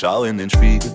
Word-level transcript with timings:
schau 0.00 0.24
in 0.24 0.38
den 0.38 0.48
Spiegel 0.48 0.90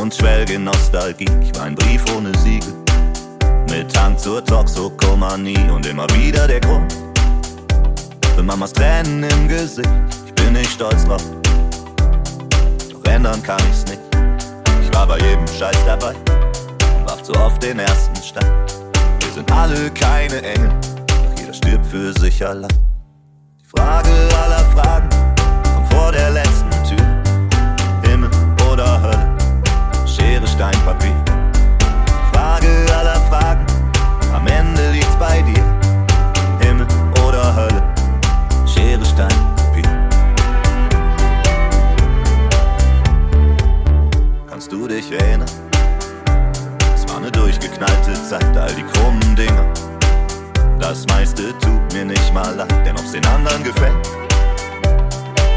und 0.00 0.14
schwelge 0.14 0.58
Nostalgie. 0.58 1.26
Ich 1.42 1.54
war 1.54 1.64
ein 1.64 1.74
Brief 1.74 2.02
ohne 2.16 2.32
Siegel, 2.38 2.72
mit 3.68 3.94
Hang 3.98 4.16
zur 4.16 4.42
Toxokomanie 4.42 5.68
und 5.70 5.84
immer 5.84 6.06
wieder 6.14 6.46
der 6.46 6.60
Grund 6.60 6.96
für 8.34 8.42
Mamas 8.42 8.72
Tränen 8.72 9.24
im 9.24 9.48
Gesicht. 9.48 9.86
Ich 10.24 10.34
bin 10.34 10.54
nicht 10.54 10.70
stolz 10.70 11.04
drauf, 11.04 11.22
doch 12.90 13.04
ändern 13.12 13.42
kann 13.42 13.60
ich's 13.70 13.84
nicht. 13.84 14.00
Ich 14.82 14.94
war 14.94 15.06
bei 15.06 15.18
jedem 15.18 15.46
Scheiß 15.46 15.76
dabei 15.84 16.14
und 16.14 17.06
warf 17.06 17.20
so 17.22 17.34
oft 17.34 17.62
den 17.62 17.80
ersten 17.80 18.16
Stein. 18.16 18.50
Wir 19.20 19.32
sind 19.34 19.52
alle 19.52 19.90
keine 19.90 20.40
Engel, 20.42 20.70
doch 21.06 21.38
jeder 21.38 21.52
stirbt 21.52 21.84
für 21.84 22.18
sich 22.18 22.46
allein. 22.46 22.72
Die 23.60 23.78
Frage 23.78 24.08
aller 24.42 24.64
Fragen 24.74 25.31
Das 50.92 51.06
meiste 51.06 51.58
tut 51.58 51.94
mir 51.94 52.04
nicht 52.04 52.34
mal 52.34 52.54
leid, 52.54 52.70
denn 52.84 52.94
ob's 52.98 53.12
den 53.12 53.24
anderen 53.24 53.64
gefällt, 53.64 53.96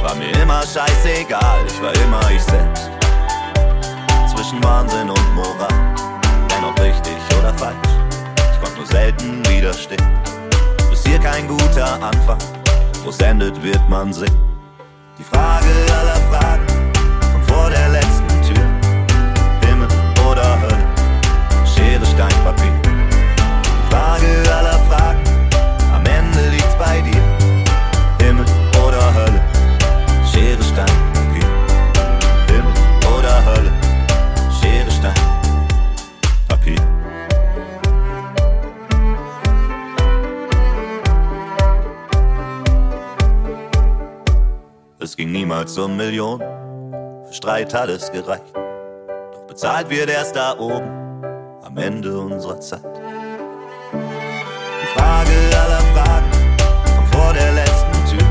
war 0.01 0.15
mir 0.15 0.31
immer 0.41 0.61
scheißegal, 0.61 1.59
ich 1.67 1.81
war 1.81 1.93
immer 2.05 2.21
ich 2.31 2.41
selbst. 2.41 2.89
Zwischen 4.33 4.63
Wahnsinn 4.63 5.09
und 5.09 5.35
Moral, 5.35 5.67
denn 6.49 6.63
ob 6.63 6.79
richtig 6.79 7.17
oder 7.37 7.53
falsch, 7.55 7.75
ich 8.49 8.61
konnte 8.61 8.77
nur 8.77 8.87
selten 8.87 9.45
widerstehen. 9.49 10.07
Ist 10.93 11.05
hier 11.05 11.19
kein 11.19 11.49
guter 11.49 12.01
Anfang, 12.01 12.39
wo's 13.03 13.19
endet, 13.19 13.61
wird 13.61 13.89
man 13.89 14.13
sehen. 14.13 14.39
Die 15.19 15.23
Frage 15.25 15.67
es 45.05 45.15
ging 45.15 45.31
niemals 45.31 45.77
um 45.77 45.95
Millionen. 45.95 46.41
Für 47.25 47.33
Streit 47.33 47.73
hat 47.75 47.89
es 47.89 48.11
gereicht. 48.11 48.53
Doch 49.33 49.45
bezahlt 49.47 49.89
wird 49.89 50.09
erst 50.09 50.35
da 50.35 50.57
oben, 50.57 50.89
am 51.63 51.77
Ende 51.77 52.17
unserer 52.17 52.59
Zeit. 52.59 52.81
Die 53.93 54.99
Frage 54.99 55.31
aller 55.63 55.83
Fragen 55.93 56.31
kommt 56.95 57.15
vor 57.15 57.33
der 57.33 57.51
letzten 57.53 57.97
Tür. 58.09 58.27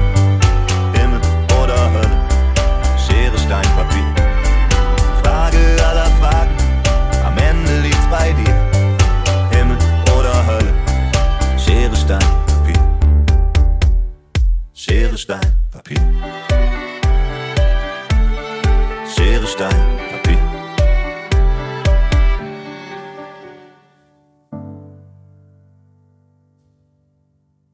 Himmel 0.99 1.21
oder 1.63 1.79
Hölle, 1.95 2.19
Schere, 2.99 3.39
Stein, 3.39 3.69
Papier. 3.77 4.15
Die 4.99 5.23
Frage 5.23 5.59
aller 5.89 6.11
Fragen, 6.21 6.57
am 7.25 7.39
Ende 7.39 7.83
liegt's 7.83 8.09
bei 8.11 8.33
dir. 8.33 8.55
Himmel 9.57 9.79
oder 10.19 10.45
Hölle, 10.49 10.73
Schere, 11.57 11.95
Stein, 11.95 12.19
Papier. 12.49 12.83
Schere, 14.73 15.17
Stein. 15.17 15.54
Done. 19.57 19.84